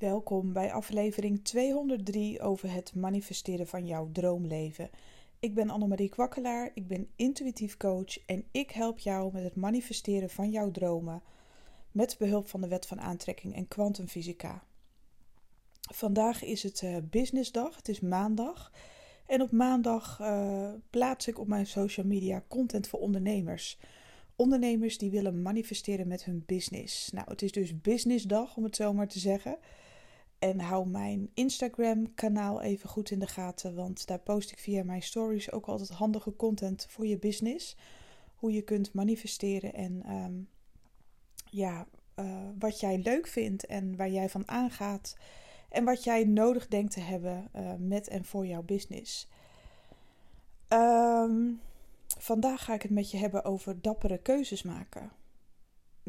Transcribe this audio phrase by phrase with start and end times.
[0.00, 4.90] Welkom bij aflevering 203 over het manifesteren van jouw droomleven.
[5.40, 10.30] Ik ben Annemarie Kwakkelaar, ik ben intuïtief coach en ik help jou met het manifesteren
[10.30, 11.22] van jouw dromen
[11.90, 14.64] met behulp van de wet van aantrekking en kwantumfysica.
[15.92, 18.72] Vandaag is het uh, businessdag, het is maandag.
[19.26, 23.78] En op maandag uh, plaats ik op mijn social media content voor ondernemers.
[24.36, 27.10] Ondernemers die willen manifesteren met hun business.
[27.10, 29.58] Nou, het is dus businessdag om het zo maar te zeggen.
[30.40, 35.02] En hou mijn Instagram-kanaal even goed in de gaten, want daar post ik via mijn
[35.02, 37.76] stories ook altijd handige content voor je business.
[38.34, 40.48] Hoe je kunt manifesteren en um,
[41.50, 41.86] ja,
[42.16, 45.16] uh, wat jij leuk vindt en waar jij van aangaat.
[45.68, 49.28] En wat jij nodig denkt te hebben uh, met en voor jouw business.
[50.68, 51.60] Um,
[52.18, 55.10] vandaag ga ik het met je hebben over dappere keuzes maken.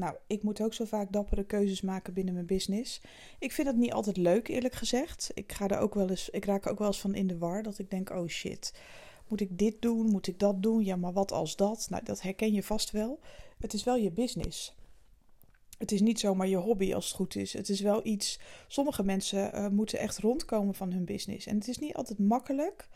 [0.02, 3.02] Nou, ik moet ook zo vaak dappere keuzes maken binnen mijn business.
[3.40, 5.32] Ik vind het niet altijd leuk, eerlijk gezegd.
[5.34, 7.38] Ik, ga er ook wel eens, ik raak er ook wel eens van in de
[7.38, 7.64] war.
[7.64, 8.74] Dat ik denk, oh shit,
[9.28, 10.06] moet ik dit doen?
[10.10, 10.84] Moet ik dat doen?
[10.84, 11.88] Ja, maar wat als dat?
[11.90, 13.20] Nou, dat herken je vast wel.
[13.60, 14.76] Het is wel je business.
[15.78, 17.54] Het is niet zomaar je hobby als het goed is.
[17.54, 18.40] Het is wel iets.
[18.68, 21.46] Sommige mensen uh, moeten echt rondkomen van hun business.
[21.46, 22.88] En het is niet altijd makkelijk,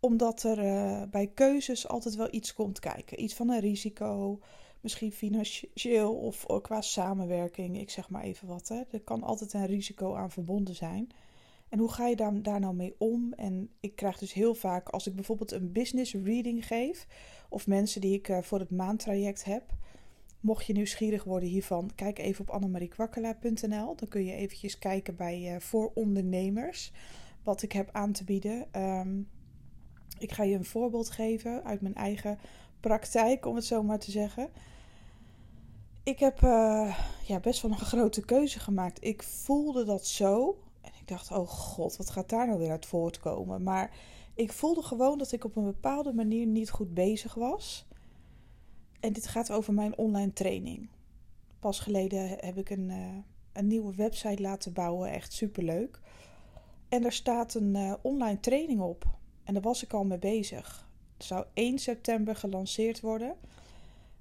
[0.00, 3.22] omdat er uh, bij keuzes altijd wel iets komt kijken.
[3.22, 4.40] Iets van een risico,
[4.80, 7.80] misschien financieel of qua samenwerking.
[7.80, 8.68] Ik zeg maar even wat.
[8.68, 8.82] Hè.
[8.90, 11.10] Er kan altijd een risico aan verbonden zijn.
[11.68, 13.32] En hoe ga je daar, daar nou mee om?
[13.32, 17.06] En ik krijg dus heel vaak, als ik bijvoorbeeld een business reading geef,
[17.48, 19.62] of mensen die ik uh, voor het maandtraject heb
[20.40, 23.96] Mocht je nieuwsgierig worden hiervan, kijk even op annemariekwakkelaar.nl.
[23.96, 26.92] Dan kun je eventjes kijken bij uh, voor ondernemers
[27.42, 28.82] wat ik heb aan te bieden.
[28.82, 29.28] Um,
[30.18, 32.38] ik ga je een voorbeeld geven uit mijn eigen
[32.80, 34.48] praktijk, om het zo maar te zeggen.
[36.02, 39.04] Ik heb uh, ja, best wel een grote keuze gemaakt.
[39.04, 40.58] Ik voelde dat zo.
[40.80, 43.62] En ik dacht, oh god, wat gaat daar nou weer uit voortkomen?
[43.62, 43.90] Maar
[44.34, 47.86] ik voelde gewoon dat ik op een bepaalde manier niet goed bezig was.
[49.00, 50.88] En dit gaat over mijn online training.
[51.58, 53.16] Pas geleden heb ik een, uh,
[53.52, 56.00] een nieuwe website laten bouwen, echt superleuk.
[56.88, 59.04] En er staat een uh, online training op.
[59.44, 60.87] En daar was ik al mee bezig.
[61.18, 63.36] Zou 1 september gelanceerd worden.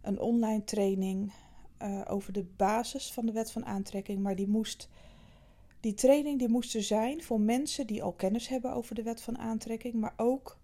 [0.01, 1.33] Een online training
[1.81, 4.19] uh, over de basis van de wet van aantrekking.
[4.19, 4.89] Maar die moest.
[5.79, 9.21] Die training die moest er zijn voor mensen die al kennis hebben over de wet
[9.21, 9.93] van aantrekking.
[9.93, 10.57] Maar ook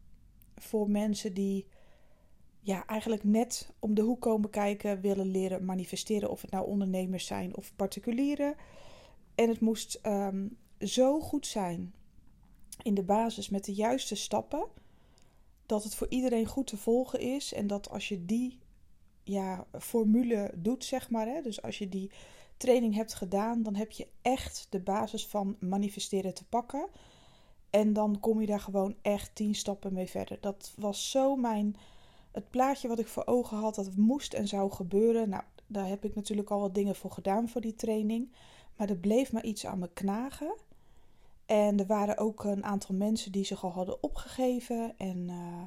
[0.55, 1.67] voor mensen die
[2.59, 6.29] ja, eigenlijk net om de hoek komen kijken, willen leren manifesteren.
[6.29, 8.55] Of het nou ondernemers zijn of particulieren.
[9.35, 11.93] En het moest um, zo goed zijn
[12.81, 14.65] in de basis met de juiste stappen.
[15.65, 17.53] Dat het voor iedereen goed te volgen is.
[17.53, 18.59] En dat als je die
[19.23, 21.27] ja, formule doet, zeg maar.
[21.27, 22.11] Hè, dus als je die
[22.57, 26.87] training hebt gedaan, dan heb je echt de basis van manifesteren te pakken.
[27.69, 30.37] En dan kom je daar gewoon echt tien stappen mee verder.
[30.41, 31.75] Dat was zo mijn
[32.31, 35.29] het plaatje wat ik voor ogen had, dat moest en zou gebeuren.
[35.29, 38.31] Nou, daar heb ik natuurlijk al wat dingen voor gedaan voor die training.
[38.75, 40.55] Maar er bleef maar iets aan me knagen.
[41.53, 44.93] En er waren ook een aantal mensen die zich al hadden opgegeven.
[44.97, 45.63] En uh,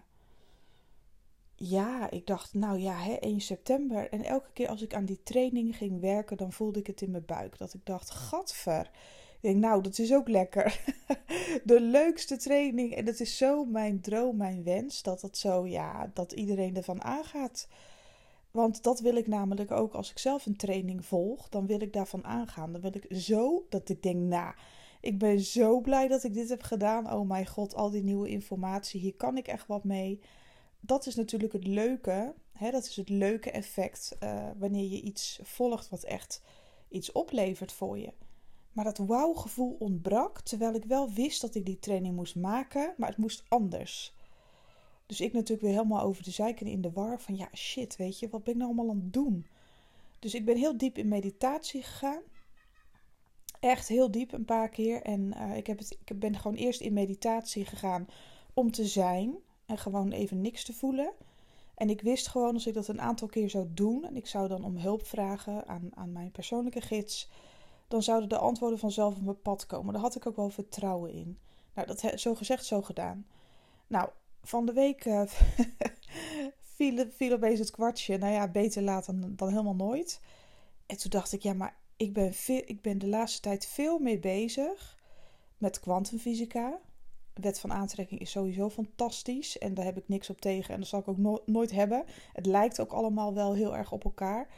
[1.55, 4.11] ja, ik dacht, nou ja, hè, 1 september.
[4.11, 7.11] En elke keer als ik aan die training ging werken, dan voelde ik het in
[7.11, 7.59] mijn buik.
[7.59, 8.91] Dat ik dacht, gadver.
[9.35, 10.81] Ik denk, nou, dat is ook lekker.
[11.65, 12.95] de leukste training.
[12.95, 15.03] En het is zo mijn droom, mijn wens.
[15.03, 17.69] Dat het zo, ja, dat iedereen ervan aangaat.
[18.51, 21.49] Want dat wil ik namelijk ook als ik zelf een training volg.
[21.49, 22.73] Dan wil ik daarvan aangaan.
[22.73, 24.55] Dan wil ik zo dat ik denk, nou,
[25.07, 27.13] ik ben zo blij dat ik dit heb gedaan.
[27.13, 29.01] Oh mijn god, al die nieuwe informatie.
[29.01, 30.21] Hier kan ik echt wat mee.
[30.81, 32.35] Dat is natuurlijk het leuke.
[32.53, 32.71] Hè?
[32.71, 36.43] Dat is het leuke effect uh, wanneer je iets volgt wat echt
[36.89, 38.13] iets oplevert voor je.
[38.73, 43.09] Maar dat wauw-gevoel ontbrak, terwijl ik wel wist dat ik die training moest maken, maar
[43.09, 44.15] het moest anders.
[45.07, 48.19] Dus ik natuurlijk weer helemaal over de zeiken in de war van ja, shit, weet
[48.19, 49.47] je, wat ben ik nou allemaal aan het doen?
[50.19, 52.23] Dus ik ben heel diep in meditatie gegaan.
[53.61, 55.03] Echt heel diep een paar keer.
[55.03, 58.09] En uh, ik, heb het, ik ben gewoon eerst in meditatie gegaan
[58.55, 59.37] om te zijn
[59.67, 61.13] en gewoon even niks te voelen.
[61.75, 64.49] En ik wist gewoon als ik dat een aantal keer zou doen en ik zou
[64.49, 67.29] dan om hulp vragen aan, aan mijn persoonlijke gids
[67.89, 69.93] dan zouden de antwoorden vanzelf op mijn pad komen.
[69.93, 71.39] Daar had ik ook wel vertrouwen in.
[71.75, 73.27] Nou, dat zo gezegd, zo gedaan.
[73.87, 74.09] Nou,
[74.43, 75.23] van de week uh,
[76.77, 78.19] viel, viel opeens het kwartje.
[78.19, 80.21] Nou ja, beter laat dan, dan helemaal nooit.
[80.87, 83.99] En toen dacht ik, ja, maar ik ben, veel, ik ben de laatste tijd veel
[83.99, 84.97] meer bezig
[85.59, 86.81] met kwantumfysica.
[87.35, 89.59] Wet van aantrekking is sowieso fantastisch.
[89.59, 90.75] En daar heb ik niks op tegen.
[90.75, 92.05] En dat zal ik ook nooit hebben.
[92.33, 94.49] Het lijkt ook allemaal wel heel erg op elkaar.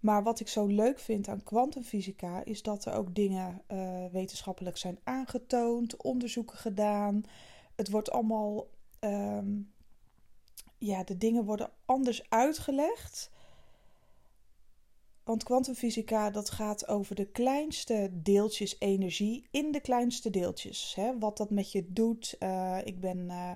[0.00, 4.76] Maar wat ik zo leuk vind aan kwantumfysica is dat er ook dingen uh, wetenschappelijk
[4.76, 7.22] zijn aangetoond, onderzoeken gedaan.
[7.74, 8.66] Het wordt allemaal,
[8.98, 9.60] ehm,
[10.78, 13.30] ja, de dingen worden anders uitgelegd.
[15.24, 20.94] Want kwantumfysica dat gaat over de kleinste deeltjes energie in de kleinste deeltjes.
[20.94, 21.18] Hè?
[21.18, 22.36] Wat dat met je doet.
[22.40, 23.50] Uh, ik, ben, uh,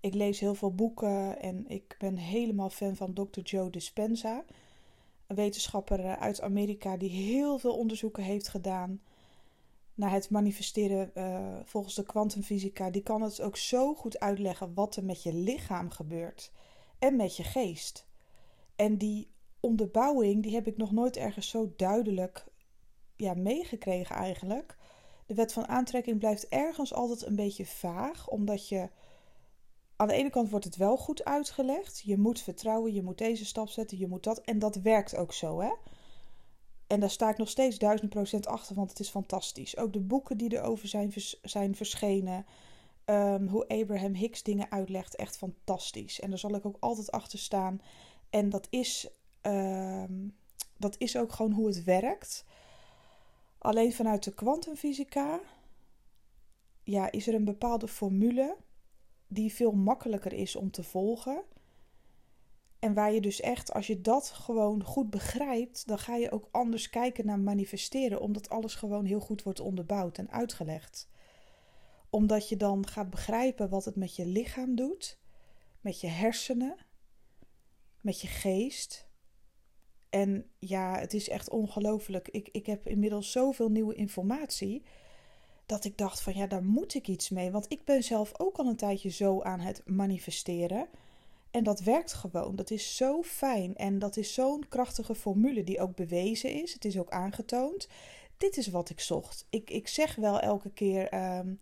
[0.00, 3.40] ik lees heel veel boeken en ik ben helemaal fan van Dr.
[3.40, 4.44] Joe Dispenza.
[5.26, 9.00] Een wetenschapper eh, uit Amerika die heel veel onderzoeken heeft gedaan
[9.94, 11.12] naar het manifesteren
[11.64, 12.90] volgens de kwantumfysica.
[12.90, 16.52] Die kan het ook zo goed uitleggen wat er met je lichaam gebeurt
[16.98, 18.06] en met je geest.
[18.76, 19.33] En die
[19.64, 22.44] onderbouwing, die heb ik nog nooit ergens zo duidelijk
[23.16, 24.76] ja, meegekregen eigenlijk.
[25.26, 28.88] De wet van aantrekking blijft ergens altijd een beetje vaag, omdat je
[29.96, 32.02] aan de ene kant wordt het wel goed uitgelegd.
[32.04, 34.38] Je moet vertrouwen, je moet deze stap zetten, je moet dat.
[34.38, 35.72] En dat werkt ook zo, hè.
[36.86, 39.76] En daar sta ik nog steeds duizend procent achter, want het is fantastisch.
[39.76, 41.12] Ook de boeken die erover zijn,
[41.42, 42.46] zijn verschenen.
[43.04, 46.20] Um, hoe Abraham Hicks dingen uitlegt, echt fantastisch.
[46.20, 47.80] En daar zal ik ook altijd achter staan.
[48.30, 49.08] En dat is
[49.44, 50.28] Ehm,
[50.76, 52.44] dat is ook gewoon hoe het werkt.
[53.58, 55.40] Alleen vanuit de kwantumfysica
[56.82, 58.56] ja, is er een bepaalde formule
[59.26, 61.42] die veel makkelijker is om te volgen.
[62.78, 66.48] En waar je dus echt, als je dat gewoon goed begrijpt, dan ga je ook
[66.50, 71.08] anders kijken naar manifesteren, omdat alles gewoon heel goed wordt onderbouwd en uitgelegd.
[72.10, 75.18] Omdat je dan gaat begrijpen wat het met je lichaam doet,
[75.80, 76.76] met je hersenen,
[78.00, 79.03] met je geest,
[80.14, 82.28] en ja, het is echt ongelooflijk.
[82.28, 84.82] Ik, ik heb inmiddels zoveel nieuwe informatie.
[85.66, 87.50] Dat ik dacht van ja, daar moet ik iets mee.
[87.50, 90.86] Want ik ben zelf ook al een tijdje zo aan het manifesteren.
[91.50, 92.56] En dat werkt gewoon.
[92.56, 93.76] Dat is zo fijn.
[93.76, 96.72] En dat is zo'n krachtige formule die ook bewezen is.
[96.72, 97.88] Het is ook aangetoond.
[98.36, 99.46] Dit is wat ik zocht.
[99.50, 101.14] Ik, ik zeg wel elke keer.
[101.38, 101.60] Um,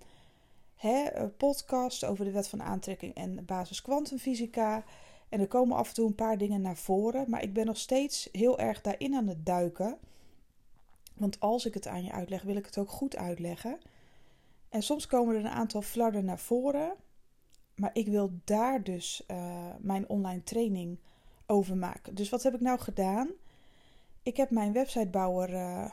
[0.75, 4.85] hè, podcast over de wet van aantrekking en basis kwantumfysica.
[5.33, 7.77] En er komen af en toe een paar dingen naar voren, maar ik ben nog
[7.77, 9.99] steeds heel erg daarin aan het duiken.
[11.15, 13.79] Want als ik het aan je uitleg, wil ik het ook goed uitleggen.
[14.69, 16.93] En soms komen er een aantal flarden naar voren,
[17.75, 20.99] maar ik wil daar dus uh, mijn online training
[21.47, 22.15] over maken.
[22.15, 23.31] Dus wat heb ik nou gedaan?
[24.23, 25.91] Ik heb mijn websitebouwer, uh,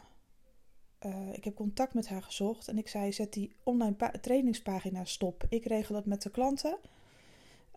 [1.05, 5.45] uh, ik heb contact met haar gezocht en ik zei: zet die online trainingspagina stop.
[5.49, 6.77] Ik regel dat met de klanten.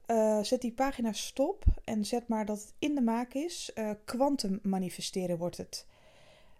[0.06, 3.72] Uh, zet die pagina stop en zet maar dat het in de maak is.
[4.04, 5.86] Quantum uh, manifesteren wordt het.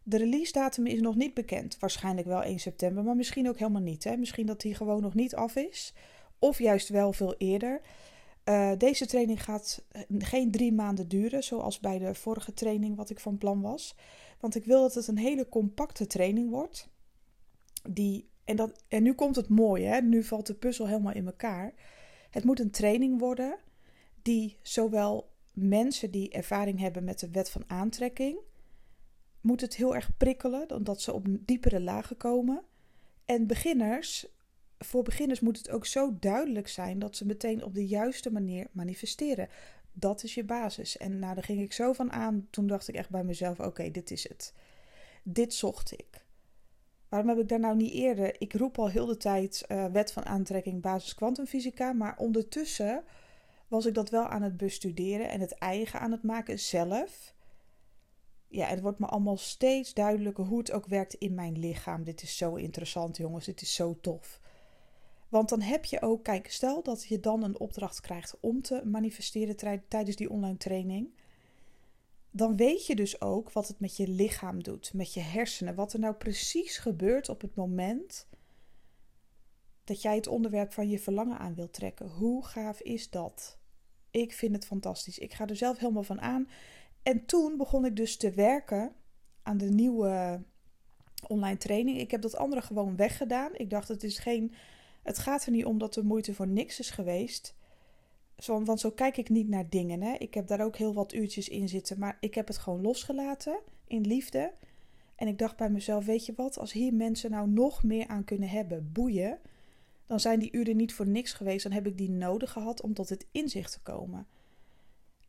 [0.02, 1.78] De release datum is nog niet bekend.
[1.78, 4.04] Waarschijnlijk wel 1 september, maar misschien ook helemaal niet.
[4.04, 4.16] Hè?
[4.16, 5.94] Misschien dat die gewoon nog niet af is.
[6.38, 7.80] Of juist wel veel eerder.
[8.44, 9.84] Uh, deze training gaat
[10.18, 13.96] geen drie maanden duren, zoals bij de vorige training wat ik van plan was.
[14.40, 16.88] Want ik wil dat het een hele compacte training wordt.
[17.88, 20.00] Die, en, dat, en nu komt het mooie, hè?
[20.00, 21.74] nu valt de puzzel helemaal in elkaar.
[22.32, 23.58] Het moet een training worden
[24.22, 28.38] die zowel mensen die ervaring hebben met de wet van aantrekking,
[29.40, 32.62] moet het heel erg prikkelen, omdat ze op diepere lagen komen.
[33.24, 34.26] En beginners,
[34.78, 38.66] voor beginners moet het ook zo duidelijk zijn dat ze meteen op de juiste manier
[38.72, 39.48] manifesteren.
[39.92, 40.96] Dat is je basis.
[40.96, 42.46] En nou, daar ging ik zo van aan.
[42.50, 44.54] Toen dacht ik echt bij mezelf: oké, dit is het.
[45.22, 46.21] Dit zocht ik.
[47.12, 48.40] Waarom heb ik daar nou niet eerder?
[48.40, 53.04] Ik roep al heel de tijd uh, wet van aantrekking basis kwantumfysica, maar ondertussen
[53.68, 57.34] was ik dat wel aan het bestuderen en het eigen aan het maken zelf.
[58.48, 62.04] Ja, het wordt me allemaal steeds duidelijker hoe het ook werkt in mijn lichaam.
[62.04, 63.44] Dit is zo interessant, jongens.
[63.44, 64.40] Dit is zo tof.
[65.28, 68.82] Want dan heb je ook, kijk, stel dat je dan een opdracht krijgt om te
[68.84, 69.56] manifesteren
[69.88, 71.14] tijdens die online training
[72.34, 75.74] dan weet je dus ook wat het met je lichaam doet, met je hersenen.
[75.74, 78.26] Wat er nou precies gebeurt op het moment
[79.84, 82.08] dat jij het onderwerp van je verlangen aan wilt trekken.
[82.08, 83.58] Hoe gaaf is dat?
[84.10, 85.18] Ik vind het fantastisch.
[85.18, 86.48] Ik ga er zelf helemaal van aan.
[87.02, 88.92] En toen begon ik dus te werken
[89.42, 90.42] aan de nieuwe
[91.26, 91.98] online training.
[91.98, 93.50] Ik heb dat andere gewoon weggedaan.
[93.54, 94.54] Ik dacht, het is geen.
[95.02, 97.54] Het gaat er niet om dat de moeite voor niks is geweest.
[98.42, 100.02] Zo, want zo kijk ik niet naar dingen.
[100.02, 100.14] Hè.
[100.18, 101.98] Ik heb daar ook heel wat uurtjes in zitten.
[101.98, 104.52] Maar ik heb het gewoon losgelaten in liefde.
[105.14, 108.24] En ik dacht bij mezelf: weet je wat, als hier mensen nou nog meer aan
[108.24, 109.38] kunnen hebben, boeien.
[110.06, 111.62] Dan zijn die uren niet voor niks geweest.
[111.62, 114.26] Dan heb ik die nodig gehad om tot het inzicht te komen.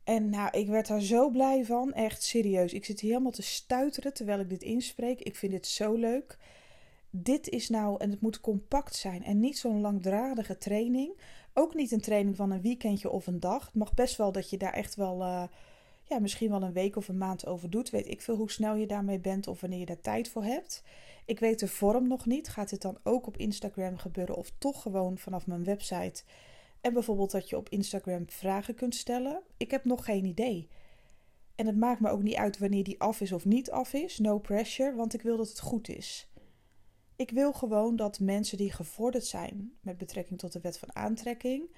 [0.04, 1.94] En nou, ik werd daar zo blij van.
[1.94, 2.74] Echt serieus.
[2.74, 5.22] Ik zit hier helemaal te stuiteren terwijl ik dit inspreek.
[5.22, 6.38] Ik vind dit zo leuk.
[7.10, 11.18] Dit is nou, en het moet compact zijn en niet zo'n langdradige training.
[11.54, 13.66] Ook niet een training van een weekendje of een dag.
[13.66, 15.44] Het mag best wel dat je daar echt wel uh,
[16.04, 17.90] ja, misschien wel een week of een maand over doet.
[17.90, 20.84] Weet ik veel hoe snel je daarmee bent of wanneer je daar tijd voor hebt.
[21.26, 22.50] Ik weet de vorm nog niet.
[22.50, 26.24] Gaat dit dan ook op Instagram gebeuren of toch gewoon vanaf mijn website?
[26.82, 29.42] En bijvoorbeeld dat je op Instagram vragen kunt stellen.
[29.58, 30.68] Ik heb nog geen idee.
[31.56, 34.20] En het maakt me ook niet uit wanneer die af is of niet af is.
[34.20, 36.28] No pressure, want ik wil dat het goed is.
[37.16, 41.70] Ik wil gewoon dat mensen die gevorderd zijn met betrekking tot de wet van aantrekking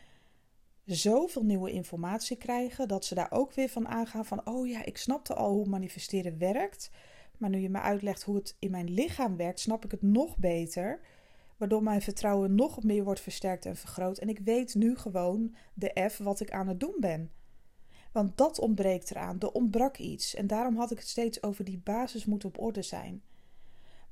[0.86, 4.98] zoveel nieuwe informatie krijgen dat ze daar ook weer van aangaan van oh ja, ik
[4.98, 6.92] snapte al hoe manifesteren werkt,
[7.38, 10.38] maar nu je me uitlegt hoe het in mijn lichaam werkt, snap ik het nog
[10.38, 11.00] beter,
[11.58, 16.10] waardoor mijn vertrouwen nog meer wordt versterkt en vergroot en ik weet nu gewoon de
[16.10, 17.32] F wat ik aan het doen ben.
[18.12, 21.82] Want dat ontbreekt eraan, er ontbrak iets en daarom had ik het steeds over die
[21.84, 23.24] basis moet op orde zijn.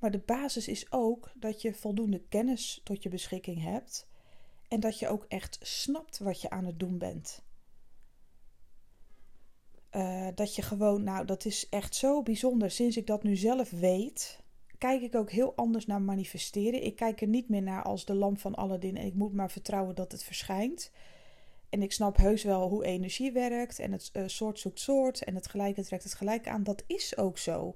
[0.03, 4.07] Maar de basis is ook dat je voldoende kennis tot je beschikking hebt
[4.67, 7.43] en dat je ook echt snapt wat je aan het doen bent.
[9.91, 12.71] Uh, dat je gewoon, nou, dat is echt zo bijzonder.
[12.71, 14.39] Sinds ik dat nu zelf weet,
[14.77, 16.83] kijk ik ook heel anders naar manifesteren.
[16.83, 19.51] Ik kijk er niet meer naar als de lamp van Aladdin en ik moet maar
[19.51, 20.91] vertrouwen dat het verschijnt.
[21.69, 25.35] En ik snap heus wel hoe energie werkt en het uh, soort zoekt soort en
[25.35, 26.63] het gelijke trekt het gelijk aan.
[26.63, 27.75] Dat is ook zo.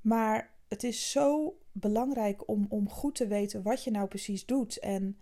[0.00, 4.78] Maar het is zo belangrijk om, om goed te weten wat je nou precies doet.
[4.78, 5.18] En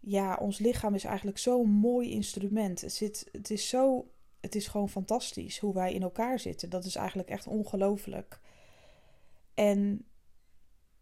[0.00, 2.80] ja, ons lichaam is eigenlijk zo'n mooi instrument.
[2.80, 6.70] Het, zit, het is zo, het is gewoon fantastisch hoe wij in elkaar zitten.
[6.70, 8.40] Dat is eigenlijk echt ongelooflijk.
[9.54, 10.06] En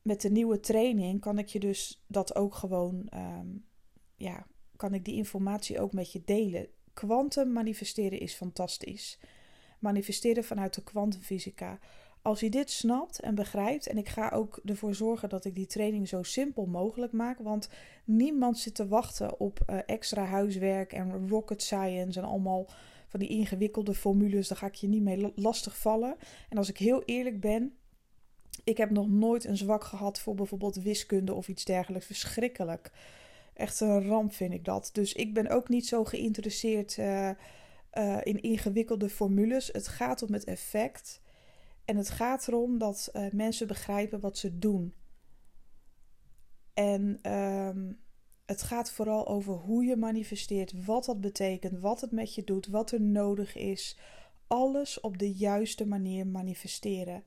[0.03, 3.65] met de nieuwe training kan ik je dus dat ook gewoon, um,
[4.17, 6.69] ja, kan ik die informatie ook met je delen.
[6.93, 9.19] Quantum manifesteren is fantastisch.
[9.79, 11.79] Manifesteren vanuit de kwantumfysica.
[12.23, 15.67] Als je dit snapt en begrijpt, en ik ga ook ervoor zorgen dat ik die
[15.67, 17.69] training zo simpel mogelijk maak, want
[18.05, 22.67] niemand zit te wachten op uh, extra huiswerk en rocket science en allemaal
[23.09, 26.17] van die ingewikkelde formules, daar ga ik je niet mee lastig vallen.
[26.49, 27.77] En als ik heel eerlijk ben,
[28.65, 32.07] ik heb nog nooit een zwak gehad voor bijvoorbeeld wiskunde of iets dergelijks.
[32.07, 32.91] Verschrikkelijk.
[33.55, 34.91] Echt een ramp vind ik dat.
[34.93, 37.31] Dus ik ben ook niet zo geïnteresseerd uh,
[37.95, 39.69] uh, in ingewikkelde formules.
[39.73, 41.21] Het gaat om het effect.
[41.85, 44.95] En het gaat erom dat uh, mensen begrijpen wat ze doen.
[46.75, 48.01] En um,
[48.47, 52.67] het gaat vooral over hoe je manifesteert, wat dat betekent, wat het met je doet,
[52.67, 53.99] wat er nodig is.
[54.47, 57.25] Alles op de juiste manier manifesteren.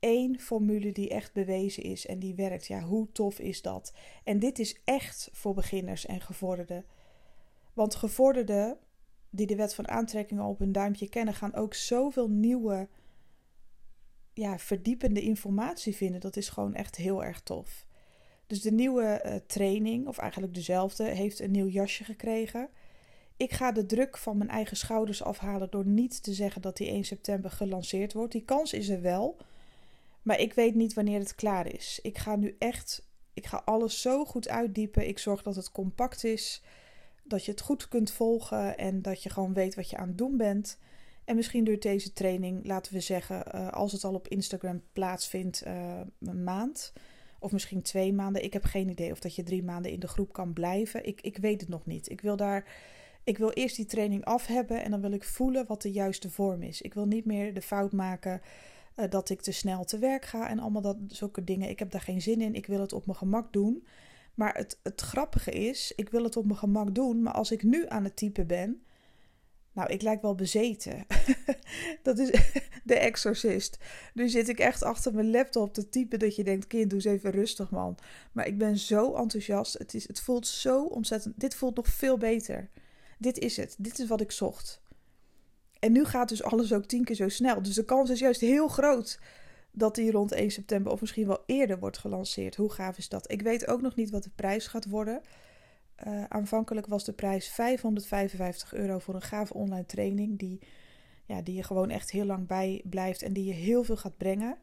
[0.00, 2.66] Eén formule die echt bewezen is en die werkt.
[2.66, 3.92] Ja, hoe tof is dat?
[4.24, 6.84] En dit is echt voor beginners en gevorderden.
[7.72, 8.78] Want gevorderden
[9.30, 12.88] die de wet van aantrekking op hun duimpje kennen, gaan ook zoveel nieuwe
[14.36, 16.20] ja, verdiepende informatie vinden.
[16.20, 17.86] Dat is gewoon echt heel erg tof.
[18.46, 22.68] Dus de nieuwe uh, training, of eigenlijk dezelfde, heeft een nieuw jasje gekregen.
[23.36, 26.88] Ik ga de druk van mijn eigen schouders afhalen door niet te zeggen dat die
[26.88, 28.32] 1 september gelanceerd wordt.
[28.32, 29.36] Die kans is er wel,
[30.22, 31.98] maar ik weet niet wanneer het klaar is.
[32.02, 35.08] Ik ga nu echt, ik ga alles zo goed uitdiepen.
[35.08, 36.62] Ik zorg dat het compact is,
[37.22, 40.18] dat je het goed kunt volgen en dat je gewoon weet wat je aan het
[40.18, 40.78] doen bent.
[41.26, 45.62] En misschien duurt deze training, laten we zeggen, uh, als het al op Instagram plaatsvindt,
[45.66, 46.92] uh, een maand.
[47.38, 48.44] Of misschien twee maanden.
[48.44, 51.06] Ik heb geen idee of dat je drie maanden in de groep kan blijven.
[51.06, 52.10] Ik, ik weet het nog niet.
[52.10, 52.64] Ik wil daar.
[53.24, 56.30] Ik wil eerst die training af hebben en dan wil ik voelen wat de juiste
[56.30, 56.82] vorm is.
[56.82, 58.40] Ik wil niet meer de fout maken
[58.96, 61.68] uh, dat ik te snel te werk ga en allemaal dat zulke dingen.
[61.68, 62.54] Ik heb daar geen zin in.
[62.54, 63.86] Ik wil het op mijn gemak doen.
[64.34, 67.22] Maar het, het grappige is, ik wil het op mijn gemak doen.
[67.22, 68.82] Maar als ik nu aan het typen ben,
[69.76, 71.06] nou, ik lijk wel bezeten.
[72.02, 72.30] dat is
[72.84, 73.78] de exorcist.
[74.14, 77.14] Nu zit ik echt achter mijn laptop te typen dat je denkt, kind, doe eens
[77.18, 77.98] even rustig, man.
[78.32, 79.78] Maar ik ben zo enthousiast.
[79.78, 81.40] Het, is, het voelt zo ontzettend...
[81.40, 82.70] Dit voelt nog veel beter.
[83.18, 83.74] Dit is het.
[83.78, 84.80] Dit is wat ik zocht.
[85.78, 87.62] En nu gaat dus alles ook tien keer zo snel.
[87.62, 89.18] Dus de kans is juist heel groot
[89.72, 92.56] dat die rond 1 september of misschien wel eerder wordt gelanceerd.
[92.56, 93.30] Hoe gaaf is dat?
[93.30, 95.20] Ik weet ook nog niet wat de prijs gaat worden.
[96.06, 100.38] Uh, aanvankelijk was de prijs 555 euro voor een gave online training.
[100.38, 100.58] Die,
[101.24, 104.16] ja, die je gewoon echt heel lang bij blijft en die je heel veel gaat
[104.16, 104.56] brengen.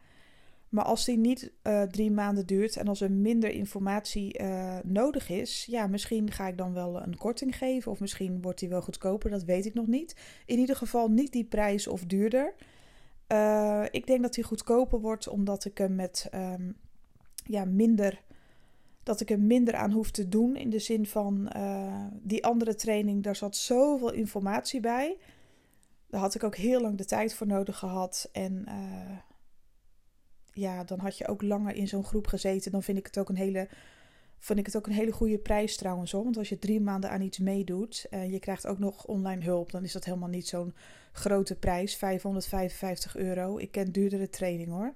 [0.70, 5.30] Maar als die niet uh, drie maanden duurt en als er minder informatie uh, nodig
[5.30, 7.92] is, ja, misschien ga ik dan wel een korting geven.
[7.92, 10.16] Of misschien wordt die wel goedkoper, dat weet ik nog niet.
[10.46, 12.54] In ieder geval niet die prijs of duurder.
[13.92, 16.76] ik denk dat die goedkoper wordt omdat ik hem met um,
[17.46, 18.22] ja, minder
[19.04, 20.56] dat ik er minder aan hoef te doen.
[20.56, 25.18] In de zin van uh, die andere training, daar zat zoveel informatie bij.
[26.08, 28.30] Daar had ik ook heel lang de tijd voor nodig gehad.
[28.32, 29.18] En uh,
[30.54, 32.72] ja, dan had je ook langer in zo'n groep gezeten.
[32.72, 33.68] Dan vind ik het ook een hele
[34.44, 36.24] vind ik het ook een hele goede prijs trouwens hoor.
[36.24, 39.72] Want als je drie maanden aan iets meedoet en je krijgt ook nog online hulp,
[39.72, 40.74] dan is dat helemaal niet zo'n
[41.12, 41.96] grote prijs.
[41.96, 43.58] 555 euro.
[43.58, 44.94] Ik ken duurdere training hoor.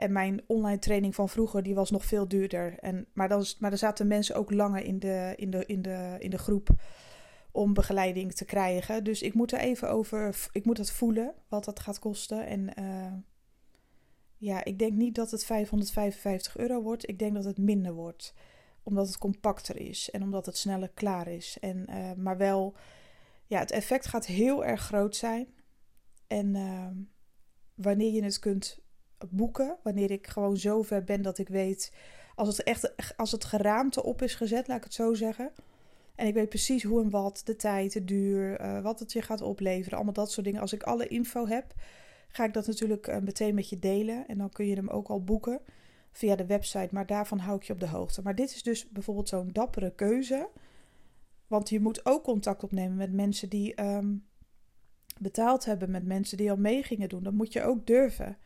[0.00, 2.78] En mijn online training van vroeger, die was nog veel duurder.
[2.78, 6.16] En, maar, dan, maar er zaten mensen ook langer in de, in, de, in, de,
[6.18, 6.68] in de groep
[7.52, 9.04] om begeleiding te krijgen.
[9.04, 12.46] Dus ik moet er even over, ik moet het voelen, wat dat gaat kosten.
[12.46, 13.12] En uh,
[14.36, 17.08] ja, ik denk niet dat het 555 euro wordt.
[17.08, 18.34] Ik denk dat het minder wordt.
[18.82, 21.56] Omdat het compacter is en omdat het sneller klaar is.
[21.60, 22.74] En, uh, maar wel,
[23.46, 25.48] ja, het effect gaat heel erg groot zijn.
[26.26, 26.86] En uh,
[27.74, 28.80] wanneer je het kunt
[29.30, 31.92] boeken, wanneer ik gewoon zo ver ben dat ik weet,
[32.34, 35.52] als het echt, als het geraamte op is gezet, laat ik het zo zeggen.
[36.14, 39.22] En ik weet precies hoe en wat, de tijd, de duur, uh, wat het je
[39.22, 40.60] gaat opleveren, allemaal dat soort dingen.
[40.60, 41.74] Als ik alle info heb,
[42.28, 44.26] ga ik dat natuurlijk uh, meteen met je delen.
[44.26, 45.60] En dan kun je hem ook al boeken
[46.12, 48.22] via de website, maar daarvan hou ik je op de hoogte.
[48.22, 50.48] Maar dit is dus bijvoorbeeld zo'n dappere keuze.
[51.46, 54.26] Want je moet ook contact opnemen met mensen die um,
[55.18, 57.22] betaald hebben, met mensen die al mee gingen doen.
[57.22, 58.36] Dat moet je ook durven.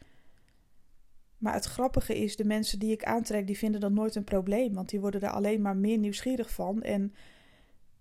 [1.45, 4.75] Maar het grappige is, de mensen die ik aantrek, die vinden dat nooit een probleem.
[4.75, 6.83] Want die worden er alleen maar meer nieuwsgierig van.
[6.83, 7.15] En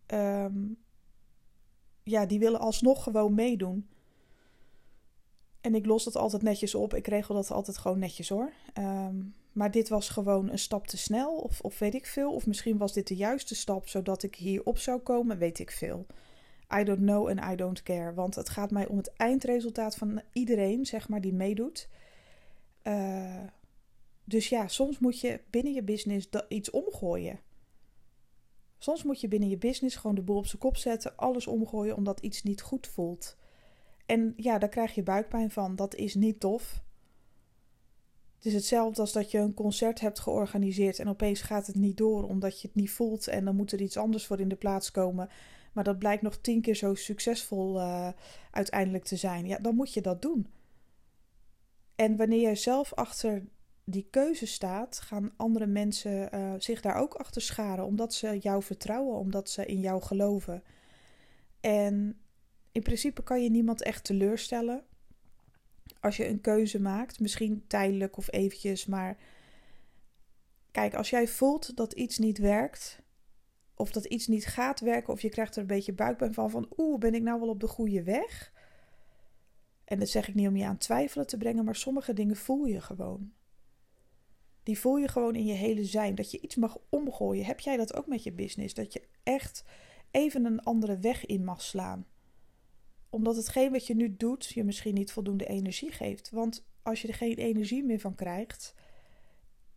[0.07, 0.77] um,
[2.03, 3.87] ja, die willen alsnog gewoon meedoen.
[5.61, 6.93] En ik los dat altijd netjes op.
[6.93, 8.51] Ik regel dat altijd gewoon netjes hoor.
[8.79, 11.35] Um, maar dit was gewoon een stap te snel.
[11.35, 12.33] Of, of weet ik veel.
[12.33, 15.37] Of misschien was dit de juiste stap zodat ik hierop zou komen.
[15.37, 16.05] Weet ik veel.
[16.79, 18.13] I don't know and I don't care.
[18.13, 21.89] Want het gaat mij om het eindresultaat van iedereen, zeg maar, die meedoet.
[22.83, 23.43] Uh,
[24.23, 27.39] dus ja, soms moet je binnen je business iets omgooien.
[28.77, 31.95] Soms moet je binnen je business gewoon de boel op zijn kop zetten, alles omgooien
[31.95, 33.37] omdat iets niet goed voelt.
[34.05, 35.75] En ja, daar krijg je buikpijn van.
[35.75, 36.81] Dat is niet tof.
[38.35, 41.97] Het is hetzelfde als dat je een concert hebt georganiseerd en opeens gaat het niet
[41.97, 44.55] door omdat je het niet voelt en dan moet er iets anders voor in de
[44.55, 45.29] plaats komen.
[45.73, 48.09] Maar dat blijkt nog tien keer zo succesvol uh,
[48.51, 49.47] uiteindelijk te zijn.
[49.47, 50.47] Ja, dan moet je dat doen.
[51.95, 53.43] En wanneer je zelf achter
[53.85, 58.63] die keuze staat, gaan andere mensen uh, zich daar ook achter scharen, omdat ze jou
[58.63, 60.63] vertrouwen, omdat ze in jou geloven.
[61.59, 62.21] En
[62.71, 64.83] in principe kan je niemand echt teleurstellen
[66.03, 69.17] als je een keuze maakt, misschien tijdelijk of eventjes, maar
[70.71, 73.01] kijk, als jij voelt dat iets niet werkt,
[73.75, 76.73] of dat iets niet gaat werken, of je krijgt er een beetje buikpijn van, van
[76.77, 78.52] oeh, ben ik nou wel op de goede weg?
[79.93, 82.65] En dat zeg ik niet om je aan twijfelen te brengen, maar sommige dingen voel
[82.65, 83.33] je gewoon.
[84.63, 86.15] Die voel je gewoon in je hele zijn.
[86.15, 87.45] Dat je iets mag omgooien.
[87.45, 88.73] Heb jij dat ook met je business?
[88.73, 89.63] Dat je echt
[90.11, 92.05] even een andere weg in mag slaan.
[93.09, 96.29] Omdat hetgeen wat je nu doet je misschien niet voldoende energie geeft.
[96.29, 98.73] Want als je er geen energie meer van krijgt,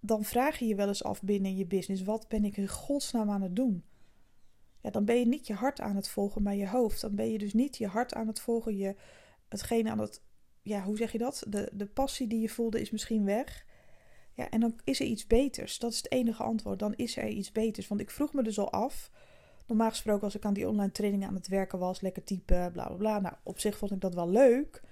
[0.00, 3.30] dan vraag je je wel eens af binnen je business: wat ben ik in godsnaam
[3.30, 3.84] aan het doen?
[4.80, 7.00] Ja, dan ben je niet je hart aan het volgen, maar je hoofd.
[7.00, 8.94] Dan ben je dus niet je hart aan het volgen, je,
[9.48, 10.22] hetgene aan het,
[10.62, 11.44] ja, hoe zeg je dat?
[11.48, 13.66] De, de passie die je voelde is misschien weg.
[14.32, 15.78] Ja, en dan is er iets beters.
[15.78, 16.78] Dat is het enige antwoord.
[16.78, 17.88] Dan is er iets beters.
[17.88, 19.10] Want ik vroeg me dus al af.
[19.66, 22.86] Normaal gesproken, als ik aan die online training aan het werken was, lekker typen, bla
[22.86, 23.20] bla bla.
[23.20, 24.82] Nou, op zich vond ik dat wel leuk.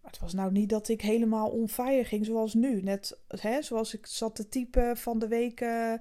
[0.00, 2.82] Maar het was nou niet dat ik helemaal on fire ging zoals nu.
[2.82, 5.60] Net hè, zoals ik zat te typen van de week.
[5.60, 5.94] Uh,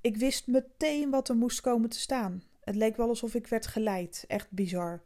[0.00, 2.42] ik wist meteen wat er moest komen te staan.
[2.60, 4.24] Het leek wel alsof ik werd geleid.
[4.28, 5.02] Echt bizar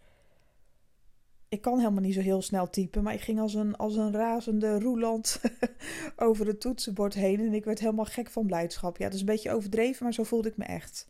[1.48, 4.12] ik kan helemaal niet zo heel snel typen, maar ik ging als een, als een
[4.12, 5.40] razende roeland
[6.16, 8.96] over het toetsenbord heen en ik werd helemaal gek van blijdschap.
[8.96, 11.06] Ja, dat is een beetje overdreven, maar zo voelde ik me echt.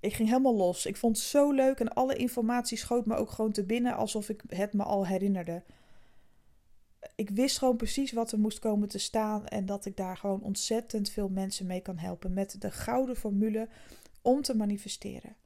[0.00, 0.86] Ik ging helemaal los.
[0.86, 4.28] Ik vond het zo leuk en alle informatie schoot me ook gewoon te binnen alsof
[4.28, 5.62] ik het me al herinnerde.
[7.14, 10.42] Ik wist gewoon precies wat er moest komen te staan en dat ik daar gewoon
[10.42, 13.68] ontzettend veel mensen mee kan helpen met de gouden formule
[14.22, 15.36] om te manifesteren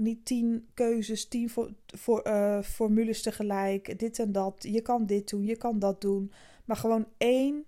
[0.00, 1.50] niet tien keuzes, tien
[2.06, 4.54] uh, formules tegelijk, dit en dat.
[4.68, 6.32] Je kan dit doen, je kan dat doen.
[6.64, 7.64] Maar gewoon één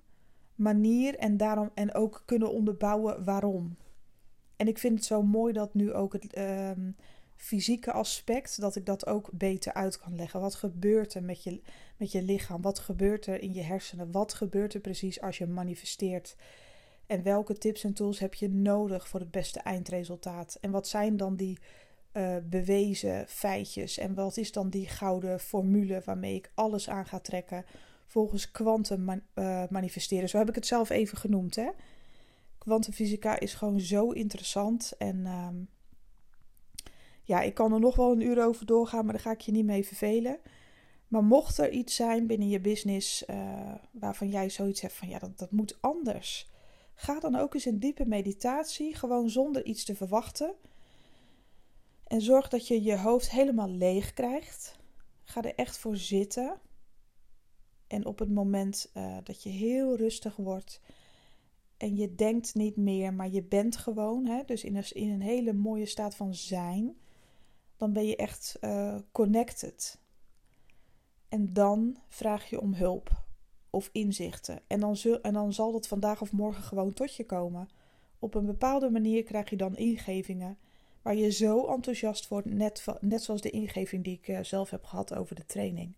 [0.55, 3.77] manier en, daarom, en ook kunnen onderbouwen waarom.
[4.57, 6.71] En ik vind het zo mooi dat nu ook het uh,
[7.37, 10.41] fysieke aspect, dat ik dat ook beter uit kan leggen.
[10.41, 11.63] Wat gebeurt er met je,
[11.97, 12.63] met je lichaam?
[12.63, 14.11] Wat gebeurt er in je hersenen?
[14.11, 16.37] Wat gebeurt er precies als je manifesteert?
[17.07, 20.59] En welke tips en tools heb je nodig voor het beste eindresultaat?
[20.61, 21.59] En wat zijn dan die
[22.13, 23.99] uh, bewezen feitjes.
[23.99, 27.65] En wat is dan die gouden formule waarmee ik alles aan ga trekken
[28.07, 30.29] volgens kwantum uh, manifesteren?
[30.29, 31.57] Zo heb ik het zelf even genoemd.
[31.57, 31.69] Hè?
[32.59, 34.93] Kwantumfysica is gewoon zo interessant.
[34.99, 35.69] En um,
[37.23, 39.53] ja, ik kan er nog wel een uur over doorgaan, maar daar ga ik je
[39.53, 40.39] niet mee vervelen.
[41.09, 45.19] Maar mocht er iets zijn binnen je business uh, waarvan jij zoiets hebt van ja,
[45.19, 46.51] dat, dat moet anders.
[46.95, 50.55] Ga dan ook eens in diepe meditatie, gewoon zonder iets te verwachten.
[52.13, 54.79] En zorg dat je je hoofd helemaal leeg krijgt.
[55.23, 56.61] Ga er echt voor zitten.
[57.87, 60.81] En op het moment uh, dat je heel rustig wordt
[61.77, 65.21] en je denkt niet meer, maar je bent gewoon, hè, dus in een, in een
[65.21, 66.97] hele mooie staat van zijn,
[67.77, 70.01] dan ben je echt uh, connected.
[71.29, 73.25] En dan vraag je om hulp
[73.71, 74.61] of inzichten.
[74.67, 77.69] En dan, en dan zal dat vandaag of morgen gewoon tot je komen.
[78.19, 80.59] Op een bepaalde manier krijg je dan ingevingen
[81.03, 84.85] waar je zo enthousiast wordt, net, net zoals de ingeving die ik uh, zelf heb
[84.85, 85.97] gehad over de training.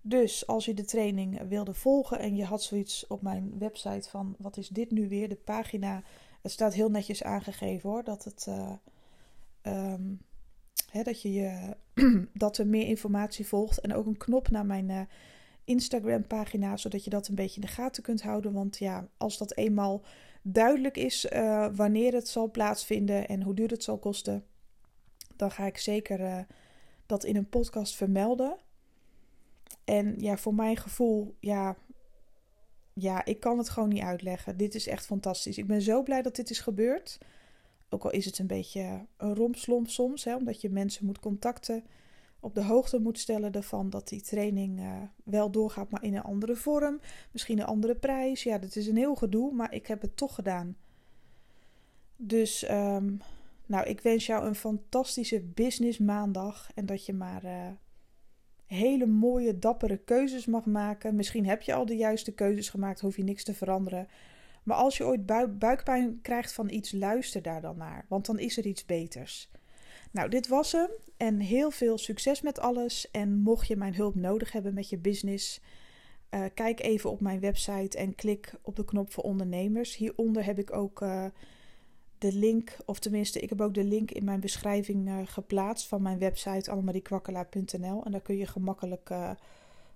[0.00, 4.34] Dus als je de training wilde volgen en je had zoiets op mijn website van
[4.38, 5.28] wat is dit nu weer?
[5.28, 6.02] De pagina,
[6.42, 8.46] het staat heel netjes aangegeven hoor, dat het
[9.62, 10.20] um,
[10.90, 11.76] hè, dat je, je
[12.32, 15.00] dat er meer informatie volgt en ook een knop naar mijn uh,
[15.64, 18.52] Instagram pagina, zodat je dat een beetje in de gaten kunt houden.
[18.52, 20.02] Want ja, als dat eenmaal
[20.46, 24.44] duidelijk is uh, wanneer het zal plaatsvinden en hoe duur het zal kosten,
[25.36, 26.38] dan ga ik zeker uh,
[27.06, 28.56] dat in een podcast vermelden.
[29.84, 31.76] En ja, voor mijn gevoel, ja,
[32.92, 34.56] ja, ik kan het gewoon niet uitleggen.
[34.56, 35.58] Dit is echt fantastisch.
[35.58, 37.18] Ik ben zo blij dat dit is gebeurd.
[37.88, 41.84] Ook al is het een beetje een rompslomp soms, hè, omdat je mensen moet contacten,
[42.44, 44.92] op de hoogte moet stellen ervan dat die training uh,
[45.24, 47.00] wel doorgaat, maar in een andere vorm.
[47.30, 48.42] Misschien een andere prijs.
[48.42, 50.76] Ja, dat is een heel gedoe, maar ik heb het toch gedaan.
[52.16, 53.20] Dus, um,
[53.66, 57.44] nou, ik wens jou een fantastische business maandag en dat je maar.
[57.44, 57.68] Uh,
[58.66, 61.14] hele mooie, dappere keuzes mag maken.
[61.14, 64.08] Misschien heb je al de juiste keuzes gemaakt, hoef je niks te veranderen.
[64.62, 65.26] Maar als je ooit
[65.58, 69.50] buikpijn krijgt van iets, luister daar dan naar, want dan is er iets beters.
[70.14, 73.10] Nou, dit was hem en heel veel succes met alles.
[73.10, 75.60] En mocht je mijn hulp nodig hebben met je business,
[76.30, 79.96] uh, kijk even op mijn website en klik op de knop voor ondernemers.
[79.96, 81.26] Hieronder heb ik ook uh,
[82.18, 86.02] de link, of tenminste, ik heb ook de link in mijn beschrijving uh, geplaatst van
[86.02, 88.04] mijn website annemariekwakkelaar.nl.
[88.04, 89.10] En daar kun je gemakkelijk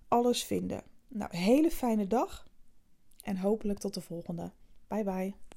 [0.09, 0.83] alles vinden.
[1.09, 2.46] Nou, hele fijne dag
[3.22, 4.50] en hopelijk tot de volgende.
[4.88, 5.47] Bye bye.